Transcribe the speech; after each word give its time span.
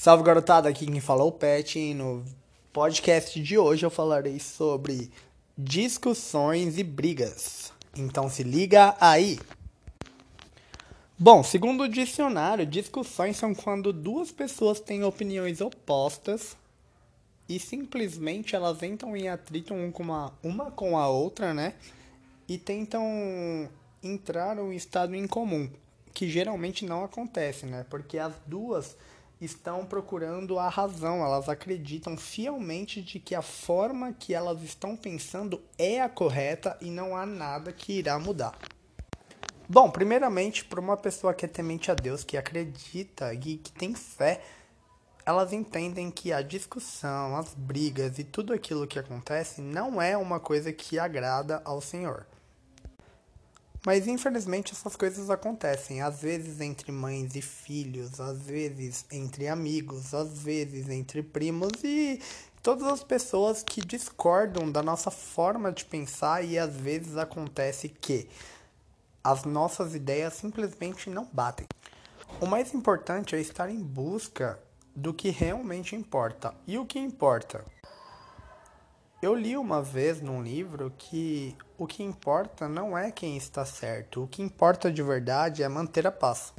Salve 0.00 0.22
garotada, 0.22 0.68
aqui 0.68 0.86
quem 0.86 1.00
falou 1.00 1.26
é 1.26 1.28
o 1.28 1.32
Pet 1.32 1.76
e 1.76 1.92
no 1.92 2.24
podcast 2.72 3.42
de 3.42 3.58
hoje 3.58 3.84
eu 3.84 3.90
falarei 3.90 4.38
sobre 4.38 5.10
discussões 5.56 6.78
e 6.78 6.84
brigas. 6.84 7.72
Então 7.96 8.30
se 8.30 8.44
liga 8.44 8.96
aí. 9.00 9.40
Bom, 11.18 11.42
segundo 11.42 11.82
o 11.82 11.88
dicionário, 11.88 12.64
discussões 12.64 13.38
são 13.38 13.52
quando 13.52 13.92
duas 13.92 14.30
pessoas 14.30 14.78
têm 14.78 15.02
opiniões 15.02 15.60
opostas 15.60 16.56
e 17.48 17.58
simplesmente 17.58 18.54
elas 18.54 18.80
entram 18.84 19.16
em 19.16 19.28
atrito 19.28 19.74
um 19.74 19.92
uma, 19.98 20.32
uma 20.44 20.70
com 20.70 20.96
a 20.96 21.08
outra, 21.08 21.52
né? 21.52 21.74
E 22.46 22.56
tentam 22.56 23.68
entrar 24.00 24.58
em 24.58 24.60
um 24.60 24.72
estado 24.72 25.16
em 25.16 25.26
comum, 25.26 25.68
que 26.14 26.30
geralmente 26.30 26.86
não 26.86 27.02
acontece, 27.02 27.66
né? 27.66 27.84
Porque 27.90 28.16
as 28.16 28.34
duas 28.46 28.96
estão 29.40 29.84
procurando 29.84 30.58
a 30.58 30.68
razão, 30.68 31.24
elas 31.24 31.48
acreditam 31.48 32.16
fielmente 32.16 33.00
de 33.00 33.20
que 33.20 33.34
a 33.34 33.42
forma 33.42 34.12
que 34.12 34.34
elas 34.34 34.62
estão 34.62 34.96
pensando 34.96 35.62
é 35.78 36.00
a 36.00 36.08
correta 36.08 36.76
e 36.80 36.90
não 36.90 37.16
há 37.16 37.24
nada 37.24 37.72
que 37.72 37.92
irá 37.92 38.18
mudar. 38.18 38.58
Bom, 39.68 39.90
primeiramente, 39.90 40.64
para 40.64 40.80
uma 40.80 40.96
pessoa 40.96 41.34
que 41.34 41.44
é 41.44 41.48
temente 41.48 41.90
a 41.90 41.94
Deus, 41.94 42.24
que 42.24 42.36
acredita 42.36 43.34
e 43.34 43.58
que 43.58 43.70
tem 43.72 43.94
fé, 43.94 44.40
elas 45.26 45.52
entendem 45.52 46.10
que 46.10 46.32
a 46.32 46.40
discussão, 46.40 47.36
as 47.36 47.52
brigas 47.52 48.18
e 48.18 48.24
tudo 48.24 48.54
aquilo 48.54 48.86
que 48.86 48.98
acontece 48.98 49.60
não 49.60 50.00
é 50.00 50.16
uma 50.16 50.40
coisa 50.40 50.72
que 50.72 50.98
agrada 50.98 51.60
ao 51.66 51.82
Senhor. 51.82 52.26
Mas 53.86 54.06
infelizmente 54.06 54.72
essas 54.72 54.96
coisas 54.96 55.30
acontecem, 55.30 56.02
às 56.02 56.20
vezes 56.20 56.60
entre 56.60 56.90
mães 56.90 57.34
e 57.36 57.42
filhos, 57.42 58.20
às 58.20 58.42
vezes 58.42 59.04
entre 59.10 59.48
amigos, 59.48 60.12
às 60.12 60.42
vezes 60.42 60.88
entre 60.88 61.22
primos 61.22 61.72
e 61.84 62.20
todas 62.62 62.86
as 62.86 63.04
pessoas 63.04 63.62
que 63.62 63.80
discordam 63.80 64.70
da 64.70 64.82
nossa 64.82 65.10
forma 65.10 65.70
de 65.72 65.84
pensar 65.84 66.44
e 66.44 66.58
às 66.58 66.74
vezes 66.74 67.16
acontece 67.16 67.88
que 67.88 68.28
as 69.22 69.44
nossas 69.44 69.94
ideias 69.94 70.34
simplesmente 70.34 71.08
não 71.08 71.28
batem. 71.32 71.66
O 72.40 72.46
mais 72.46 72.74
importante 72.74 73.36
é 73.36 73.40
estar 73.40 73.70
em 73.70 73.80
busca 73.80 74.58
do 74.94 75.14
que 75.14 75.30
realmente 75.30 75.94
importa. 75.94 76.54
E 76.66 76.78
o 76.78 76.84
que 76.84 76.98
importa? 76.98 77.64
Eu 79.20 79.34
li 79.34 79.56
uma 79.56 79.82
vez 79.82 80.20
num 80.20 80.40
livro 80.40 80.92
que 80.96 81.56
o 81.76 81.88
que 81.88 82.04
importa 82.04 82.68
não 82.68 82.96
é 82.96 83.10
quem 83.10 83.36
está 83.36 83.64
certo, 83.64 84.22
o 84.22 84.28
que 84.28 84.40
importa 84.40 84.92
de 84.92 85.02
verdade 85.02 85.60
é 85.60 85.68
manter 85.68 86.06
a 86.06 86.12
paz. 86.12 86.54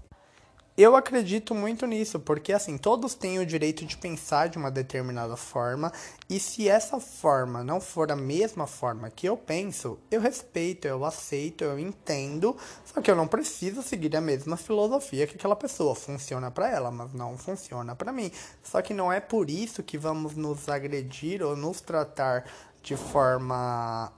Eu 0.82 0.96
acredito 0.96 1.54
muito 1.54 1.86
nisso, 1.86 2.22
porque 2.22 2.54
assim, 2.54 2.78
todos 2.78 3.14
têm 3.14 3.38
o 3.38 3.46
direito 3.46 3.86
de 3.86 3.98
pensar 3.98 4.48
de 4.48 4.58
uma 4.58 4.72
determinada 4.72 5.36
forma, 5.36 5.92
e 6.30 6.40
se 6.40 6.70
essa 6.70 7.02
forma 7.02 7.62
não 7.62 7.82
for 7.82 8.10
a 8.14 8.16
mesma 8.16 8.66
forma 8.66 9.10
que 9.10 9.28
eu 9.28 9.36
penso, 9.36 10.00
eu 10.10 10.22
respeito, 10.22 10.88
eu 10.88 11.04
aceito, 11.04 11.66
eu 11.66 11.78
entendo, 11.78 12.56
só 12.86 13.02
que 13.02 13.12
eu 13.12 13.16
não 13.18 13.28
preciso 13.28 13.84
seguir 13.84 14.16
a 14.16 14.22
mesma 14.22 14.56
filosofia 14.56 15.28
que 15.28 15.36
aquela 15.36 15.54
pessoa. 15.54 15.94
Funciona 15.94 16.50
para 16.50 16.72
ela, 16.72 16.90
mas 16.90 17.12
não 17.14 17.38
funciona 17.38 17.94
para 17.94 18.14
mim. 18.14 18.32
Só 18.64 18.82
que 18.82 18.94
não 18.94 19.12
é 19.12 19.20
por 19.20 19.50
isso 19.50 19.84
que 19.84 19.98
vamos 19.98 20.38
nos 20.38 20.70
agredir 20.70 21.44
ou 21.44 21.58
nos 21.58 21.82
tratar 21.82 22.46
de 22.82 22.96
forma 22.96 24.14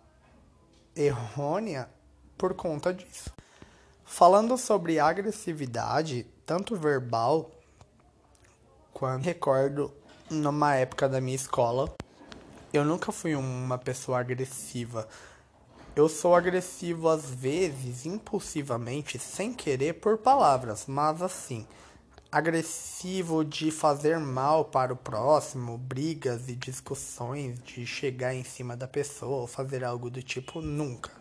errônea 0.95 1.89
por 2.37 2.53
conta 2.53 2.93
disso. 2.93 3.33
Falando 4.05 4.57
sobre 4.57 4.99
agressividade, 4.99 6.27
tanto 6.51 6.75
verbal 6.75 7.49
quanto 8.91 9.23
recordo 9.23 9.89
numa 10.29 10.75
época 10.75 11.07
da 11.07 11.21
minha 11.21 11.37
escola, 11.37 11.89
eu 12.73 12.83
nunca 12.83 13.09
fui 13.09 13.35
uma 13.35 13.77
pessoa 13.77 14.19
agressiva. 14.19 15.07
Eu 15.95 16.09
sou 16.09 16.35
agressivo 16.35 17.07
às 17.07 17.23
vezes, 17.23 18.05
impulsivamente, 18.05 19.17
sem 19.17 19.53
querer 19.53 20.01
por 20.01 20.17
palavras, 20.17 20.87
mas 20.87 21.21
assim, 21.21 21.65
agressivo 22.29 23.45
de 23.45 23.71
fazer 23.71 24.19
mal 24.19 24.65
para 24.65 24.91
o 24.91 24.97
próximo, 24.97 25.77
brigas 25.77 26.49
e 26.49 26.55
discussões, 26.57 27.63
de 27.63 27.85
chegar 27.85 28.35
em 28.35 28.43
cima 28.43 28.75
da 28.75 28.89
pessoa 28.89 29.43
ou 29.43 29.47
fazer 29.47 29.85
algo 29.85 30.09
do 30.09 30.21
tipo, 30.21 30.59
nunca. 30.59 31.20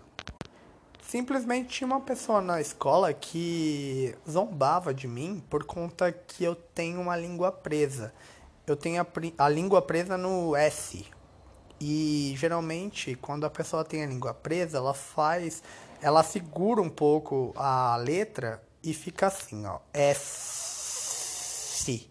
Simplesmente 1.11 1.71
tinha 1.71 1.89
uma 1.89 2.01
pessoa 2.01 2.41
na 2.41 2.61
escola 2.61 3.13
que 3.13 4.15
zombava 4.31 4.95
de 4.95 5.09
mim 5.09 5.43
por 5.51 5.65
conta 5.65 6.13
que 6.13 6.45
eu 6.45 6.55
tenho 6.55 7.01
uma 7.01 7.17
língua 7.17 7.51
presa. 7.51 8.15
Eu 8.65 8.77
tenho 8.77 9.03
a, 9.03 9.07
a 9.45 9.49
língua 9.49 9.83
presa 9.83 10.17
no 10.17 10.55
S. 10.55 11.05
E 11.81 12.33
geralmente, 12.37 13.17
quando 13.17 13.45
a 13.45 13.51
pessoa 13.51 13.85
tem 13.85 14.05
a 14.05 14.07
língua 14.07 14.33
presa, 14.33 14.79
ela 14.79 14.95
faz. 14.95 15.65
Ela 16.01 16.23
segura 16.23 16.81
um 16.81 16.89
pouco 16.89 17.53
a 17.57 17.97
letra 17.97 18.63
e 18.81 18.95
fica 18.95 19.27
assim, 19.27 19.67
ó. 19.67 19.81
S. 19.93 22.09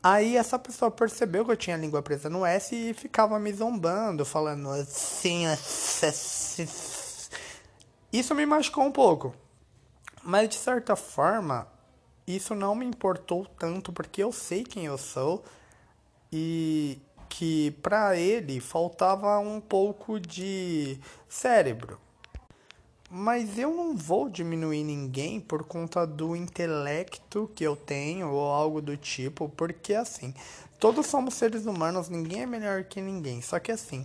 Aí 0.00 0.36
essa 0.36 0.60
pessoa 0.60 0.92
percebeu 0.92 1.44
que 1.44 1.50
eu 1.50 1.56
tinha 1.56 1.74
a 1.74 1.80
língua 1.80 2.02
presa 2.02 2.30
no 2.30 2.46
S 2.46 2.72
e 2.72 2.94
ficava 2.94 3.36
me 3.40 3.52
zombando, 3.52 4.24
falando 4.24 4.70
assim, 4.70 5.44
assim 5.44 6.97
isso 8.12 8.34
me 8.34 8.46
machucou 8.46 8.84
um 8.84 8.92
pouco. 8.92 9.34
Mas 10.22 10.48
de 10.48 10.56
certa 10.56 10.96
forma, 10.96 11.68
isso 12.26 12.54
não 12.54 12.74
me 12.74 12.84
importou 12.84 13.46
tanto 13.58 13.92
porque 13.92 14.22
eu 14.22 14.32
sei 14.32 14.64
quem 14.64 14.86
eu 14.86 14.98
sou 14.98 15.44
e 16.32 16.98
que 17.28 17.70
para 17.82 18.16
ele 18.16 18.60
faltava 18.60 19.38
um 19.38 19.60
pouco 19.60 20.18
de 20.18 20.98
cérebro. 21.28 21.98
Mas 23.10 23.58
eu 23.58 23.74
não 23.74 23.96
vou 23.96 24.28
diminuir 24.28 24.84
ninguém 24.84 25.40
por 25.40 25.64
conta 25.64 26.06
do 26.06 26.36
intelecto 26.36 27.50
que 27.54 27.64
eu 27.64 27.74
tenho 27.74 28.30
ou 28.30 28.50
algo 28.50 28.82
do 28.82 28.96
tipo, 28.98 29.48
porque 29.48 29.94
assim, 29.94 30.34
todos 30.78 31.06
somos 31.06 31.32
seres 31.34 31.64
humanos, 31.64 32.10
ninguém 32.10 32.42
é 32.42 32.46
melhor 32.46 32.84
que 32.84 33.00
ninguém. 33.00 33.40
Só 33.40 33.58
que 33.58 33.72
assim, 33.72 34.04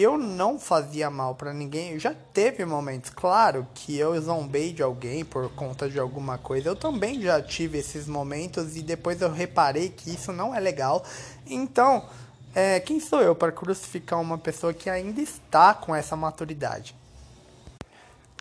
eu 0.00 0.16
não 0.16 0.60
fazia 0.60 1.10
mal 1.10 1.34
para 1.34 1.52
ninguém. 1.52 1.98
Já 1.98 2.14
teve 2.14 2.64
momentos, 2.64 3.10
claro, 3.10 3.66
que 3.74 3.98
eu 3.98 4.18
zombei 4.20 4.72
de 4.72 4.80
alguém 4.80 5.24
por 5.24 5.50
conta 5.50 5.90
de 5.90 5.98
alguma 5.98 6.38
coisa. 6.38 6.68
Eu 6.68 6.76
também 6.76 7.20
já 7.20 7.42
tive 7.42 7.78
esses 7.78 8.06
momentos 8.06 8.76
e 8.76 8.82
depois 8.82 9.20
eu 9.20 9.30
reparei 9.30 9.88
que 9.88 10.10
isso 10.10 10.32
não 10.32 10.54
é 10.54 10.60
legal. 10.60 11.04
Então, 11.44 12.08
é, 12.54 12.78
quem 12.78 13.00
sou 13.00 13.20
eu 13.20 13.34
para 13.34 13.50
crucificar 13.50 14.20
uma 14.20 14.38
pessoa 14.38 14.72
que 14.72 14.88
ainda 14.88 15.20
está 15.20 15.74
com 15.74 15.92
essa 15.94 16.14
maturidade? 16.14 16.94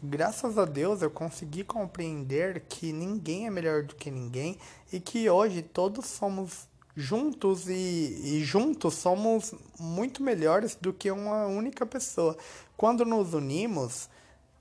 Graças 0.03 0.59
a 0.59 0.65
Deus 0.65 1.01
eu 1.01 1.09
consegui 1.09 1.63
compreender 1.63 2.65
que 2.69 2.93
ninguém 2.93 3.47
é 3.47 3.49
melhor 3.49 3.81
do 3.81 3.95
que 3.95 4.11
ninguém 4.11 4.59
e 4.93 4.99
que 4.99 5.27
hoje 5.27 5.63
todos 5.63 6.05
somos 6.05 6.67
juntos 6.97 7.69
e, 7.69 7.73
e, 8.23 8.43
juntos 8.43 8.95
somos 8.95 9.53
muito 9.79 10.23
melhores 10.23 10.75
do 10.75 10.91
que 10.91 11.11
uma 11.11 11.45
única 11.45 11.85
pessoa. 11.85 12.35
Quando 12.75 13.05
nos 13.05 13.35
unimos, 13.35 14.09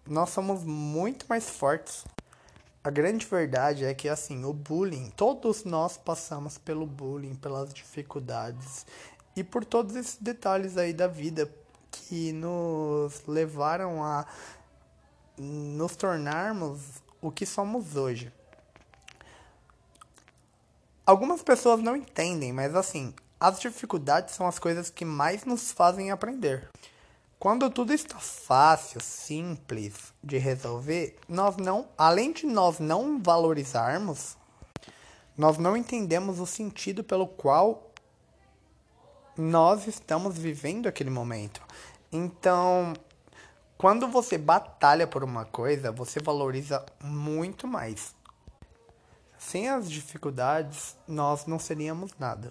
nós 0.07 0.29
somos 0.29 0.63
muito 0.63 1.25
mais 1.31 1.49
fortes. 1.49 2.05
A 2.85 2.91
grande 2.91 3.25
verdade 3.25 3.87
é 3.87 3.95
que 3.95 4.07
assim, 4.07 4.45
o 4.45 4.53
bullying, 4.53 5.11
todos 5.17 5.65
nós 5.65 5.97
passamos 5.97 6.59
pelo 6.59 6.87
bullying, 6.87 7.35
pelas 7.35 7.73
dificuldades 7.73 8.85
e 9.35 9.43
por 9.43 9.65
todos 9.65 9.97
esses 9.97 10.19
detalhes 10.19 10.77
aí 10.77 10.93
da 10.93 11.09
vida 11.09 11.51
que 11.91 12.33
nos 12.33 13.23
levaram 13.27 14.05
a 14.05 14.27
nos 15.39 15.97
tornarmos 15.97 16.83
o 17.23 17.31
que 17.31 17.47
somos 17.47 17.97
hoje. 17.97 18.31
Algumas 21.07 21.41
pessoas 21.41 21.81
não 21.81 21.95
entendem, 21.95 22.53
mas 22.53 22.75
assim, 22.75 23.15
as 23.39 23.61
dificuldades 23.61 24.35
são 24.35 24.45
as 24.45 24.59
coisas 24.59 24.91
que 24.91 25.05
mais 25.05 25.45
nos 25.45 25.71
fazem 25.71 26.11
aprender. 26.11 26.69
Quando 27.39 27.71
tudo 27.71 27.93
está 27.93 28.19
fácil, 28.19 29.01
simples 29.01 30.13
de 30.21 30.37
resolver, 30.37 31.17
nós 31.29 31.57
não, 31.59 31.87
além 31.97 32.33
de 32.33 32.45
nós 32.45 32.81
não 32.81 33.23
valorizarmos, 33.23 34.37
nós 35.39 35.59
não 35.59 35.77
entendemos 35.77 36.41
o 36.41 36.47
sentido 36.47 37.05
pelo 37.05 37.29
qual 37.29 37.93
nós 39.39 39.87
estamos 39.87 40.37
vivendo 40.37 40.89
aquele 40.89 41.11
momento. 41.11 41.63
Então, 42.11 42.95
quando 43.79 44.09
você 44.09 44.37
batalha 44.37 45.07
por 45.07 45.23
uma 45.23 45.45
coisa, 45.45 45.93
você 45.93 46.19
valoriza 46.19 46.85
muito 47.01 47.69
mais. 47.69 48.16
Sem 49.47 49.69
as 49.69 49.89
dificuldades, 49.89 50.97
nós 51.07 51.47
não 51.47 51.57
seríamos 51.57 52.11
nada. 52.19 52.51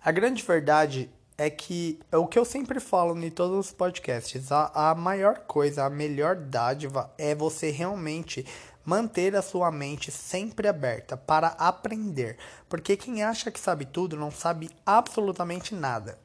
A 0.00 0.12
grande 0.12 0.40
verdade 0.40 1.10
é 1.36 1.50
que 1.50 1.98
é 2.12 2.16
o 2.16 2.28
que 2.28 2.38
eu 2.38 2.44
sempre 2.44 2.78
falo 2.78 3.18
em 3.18 3.30
todos 3.32 3.66
os 3.66 3.72
podcasts, 3.72 4.52
a, 4.52 4.70
a 4.90 4.94
maior 4.94 5.40
coisa, 5.40 5.84
a 5.84 5.90
melhor 5.90 6.36
dádiva 6.36 7.12
é 7.18 7.34
você 7.34 7.72
realmente 7.72 8.46
manter 8.84 9.34
a 9.34 9.42
sua 9.42 9.72
mente 9.72 10.12
sempre 10.12 10.68
aberta 10.68 11.16
para 11.16 11.48
aprender, 11.48 12.38
porque 12.68 12.96
quem 12.96 13.24
acha 13.24 13.50
que 13.50 13.58
sabe 13.58 13.84
tudo 13.84 14.16
não 14.16 14.30
sabe 14.30 14.70
absolutamente 14.86 15.74
nada. 15.74 16.16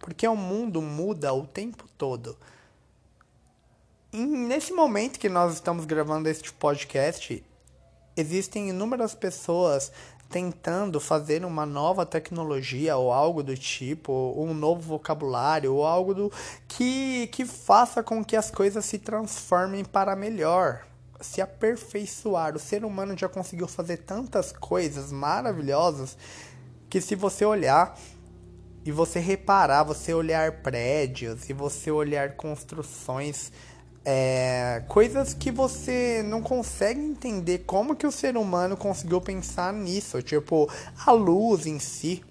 Porque 0.00 0.26
o 0.26 0.34
mundo 0.34 0.82
muda 0.82 1.32
o 1.32 1.46
tempo 1.46 1.88
todo. 1.96 2.36
E 4.12 4.18
nesse 4.18 4.72
momento 4.72 5.20
que 5.20 5.28
nós 5.28 5.54
estamos 5.54 5.84
gravando 5.84 6.28
este 6.28 6.52
podcast, 6.52 7.44
existem 8.16 8.70
inúmeras 8.70 9.14
pessoas 9.14 9.92
tentando 10.28 10.98
fazer 10.98 11.44
uma 11.44 11.64
nova 11.64 12.04
tecnologia 12.04 12.96
ou 12.96 13.12
algo 13.12 13.42
do 13.42 13.56
tipo, 13.56 14.34
um 14.36 14.52
novo 14.52 14.80
vocabulário 14.80 15.74
ou 15.74 15.86
algo 15.86 16.14
do 16.14 16.32
que 16.66 17.28
que 17.28 17.44
faça 17.44 18.02
com 18.02 18.24
que 18.24 18.36
as 18.36 18.50
coisas 18.50 18.84
se 18.84 18.98
transformem 18.98 19.84
para 19.84 20.16
melhor, 20.16 20.84
se 21.20 21.40
aperfeiçoar. 21.40 22.56
O 22.56 22.58
ser 22.58 22.84
humano 22.84 23.16
já 23.16 23.28
conseguiu 23.28 23.68
fazer 23.68 23.98
tantas 23.98 24.52
coisas 24.52 25.12
maravilhosas 25.12 26.16
que 26.88 27.00
se 27.00 27.14
você 27.14 27.44
olhar 27.44 27.96
e 28.84 28.92
você 28.92 29.18
reparar, 29.18 29.82
você 29.82 30.14
olhar 30.14 30.62
prédios 30.62 31.48
e 31.48 31.52
você 31.52 31.90
olhar 31.90 32.36
construções 32.36 33.52
é, 34.08 34.84
coisas 34.86 35.34
que 35.34 35.50
você 35.50 36.22
não 36.24 36.40
consegue 36.40 37.00
entender 37.00 37.64
como 37.66 37.96
que 37.96 38.06
o 38.06 38.12
ser 38.12 38.36
humano 38.36 38.76
conseguiu 38.76 39.20
pensar 39.20 39.72
nisso, 39.72 40.22
tipo 40.22 40.70
a 41.04 41.10
luz 41.10 41.66
em 41.66 41.80
si 41.80 42.22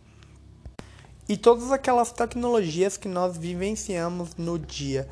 e 1.27 1.35
todas 1.35 1.73
aquelas 1.73 2.13
tecnologias 2.13 2.95
que 2.95 3.09
nós 3.09 3.35
vivenciamos 3.35 4.37
no 4.37 4.57
dia, 4.57 5.05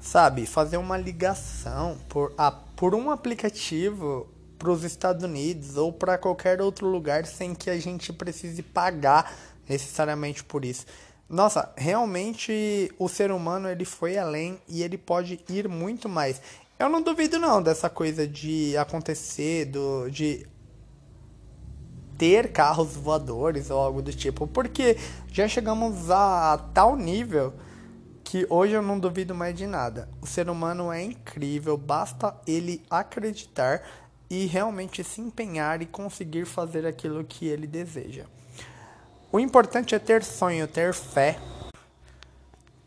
sabe? 0.00 0.46
Fazer 0.46 0.78
uma 0.78 0.98
ligação 0.98 1.96
por, 2.08 2.34
a, 2.36 2.50
por 2.50 2.92
um 2.92 3.08
aplicativo 3.12 4.26
para 4.58 4.72
os 4.72 4.82
Estados 4.82 5.22
Unidos 5.22 5.76
ou 5.76 5.92
para 5.92 6.18
qualquer 6.18 6.60
outro 6.60 6.88
lugar 6.88 7.24
sem 7.24 7.54
que 7.54 7.70
a 7.70 7.78
gente 7.78 8.12
precise 8.12 8.64
pagar 8.64 9.32
necessariamente 9.68 10.42
por 10.42 10.64
isso. 10.64 10.86
Nossa, 11.30 11.72
realmente 11.76 12.92
o 12.98 13.08
ser 13.08 13.30
humano 13.30 13.68
ele 13.68 13.84
foi 13.84 14.18
além 14.18 14.58
e 14.66 14.82
ele 14.82 14.98
pode 14.98 15.38
ir 15.48 15.68
muito 15.68 16.08
mais. 16.08 16.42
Eu 16.76 16.88
não 16.88 17.00
duvido 17.00 17.38
não 17.38 17.62
dessa 17.62 17.88
coisa 17.88 18.26
de 18.26 18.76
acontecer, 18.76 19.66
do, 19.66 20.10
de 20.10 20.44
ter 22.18 22.50
carros 22.50 22.96
voadores 22.96 23.70
ou 23.70 23.78
algo 23.78 24.02
do 24.02 24.12
tipo, 24.12 24.44
porque 24.48 24.96
já 25.30 25.46
chegamos 25.46 26.10
a 26.10 26.58
tal 26.74 26.96
nível 26.96 27.54
que 28.24 28.44
hoje 28.50 28.72
eu 28.72 28.82
não 28.82 28.98
duvido 28.98 29.32
mais 29.32 29.54
de 29.54 29.68
nada. 29.68 30.08
O 30.20 30.26
ser 30.26 30.50
humano 30.50 30.90
é 30.90 31.00
incrível, 31.00 31.76
basta 31.76 32.34
ele 32.44 32.82
acreditar 32.90 33.82
e 34.28 34.46
realmente 34.46 35.04
se 35.04 35.20
empenhar 35.20 35.80
e 35.80 35.86
conseguir 35.86 36.44
fazer 36.44 36.84
aquilo 36.84 37.22
que 37.22 37.46
ele 37.46 37.68
deseja. 37.68 38.24
O 39.32 39.38
importante 39.38 39.94
é 39.94 39.98
ter 40.00 40.24
sonho, 40.24 40.66
ter 40.66 40.92
fé, 40.92 41.38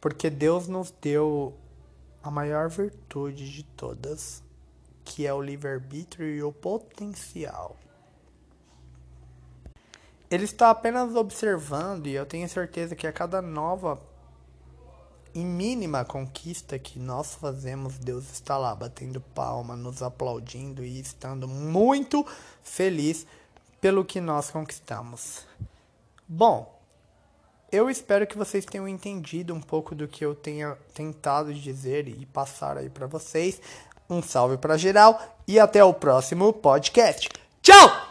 porque 0.02 0.30
Deus 0.30 0.68
nos 0.68 0.94
deu 1.02 1.54
a 2.22 2.30
maior 2.30 2.70
virtude 2.70 3.50
de 3.50 3.64
todas, 3.64 4.44
que 5.06 5.26
é 5.26 5.34
o 5.34 5.42
livre-arbítrio 5.42 6.28
e 6.28 6.44
o 6.44 6.52
potencial. 6.52 7.78
Ele 10.30 10.44
está 10.44 10.70
apenas 10.70 11.16
observando, 11.16 12.08
e 12.08 12.16
eu 12.16 12.26
tenho 12.26 12.50
certeza 12.50 12.94
que 12.94 13.08
a 13.08 13.14
cada 13.14 13.42
nova 13.42 13.98
e 15.34 15.46
mínima 15.46 16.04
conquista 16.04 16.78
que 16.78 17.00
nós 17.00 17.36
fazemos, 17.36 17.98
Deus 17.98 18.30
está 18.30 18.58
lá 18.58 18.76
batendo 18.76 19.22
palma, 19.22 19.78
nos 19.78 20.04
aplaudindo 20.04 20.84
e 20.84 21.00
estando 21.00 21.48
muito 21.48 22.28
feliz 22.62 23.26
pelo 23.80 24.04
que 24.04 24.20
nós 24.20 24.52
conquistamos. 24.52 25.48
Bom, 26.28 26.82
eu 27.72 27.90
espero 27.90 28.28
que 28.28 28.38
vocês 28.38 28.66
tenham 28.66 28.88
entendido 28.88 29.54
um 29.54 29.62
pouco 29.62 29.96
do 29.96 30.08
que 30.08 30.24
eu 30.24 30.36
tenha 30.36 30.78
tentado 30.94 31.54
dizer 31.54 32.08
e 32.08 32.26
passar 32.26 32.78
aí 32.78 32.90
para 32.90 33.08
vocês. 33.08 33.60
Um 34.10 34.22
salve 34.22 34.58
para 34.58 34.78
geral 34.78 35.20
e 35.48 35.60
até 35.60 35.84
o 35.84 35.94
próximo 35.94 36.54
podcast. 36.54 37.30
Tchau! 37.62 38.03